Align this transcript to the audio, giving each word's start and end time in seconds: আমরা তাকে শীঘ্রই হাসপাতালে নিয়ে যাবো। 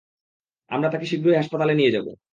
আমরা 0.71 0.87
তাকে 0.89 1.05
শীঘ্রই 1.05 1.37
হাসপাতালে 1.37 1.73
নিয়ে 1.75 1.93
যাবো। 1.95 2.11